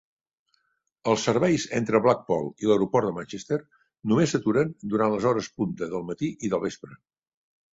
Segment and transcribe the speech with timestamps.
[1.11, 3.59] Els serveis entre Blackpool i l'aeroport de Manchester
[4.13, 6.99] només s'aturen durant les hores punta del matí i del vespre.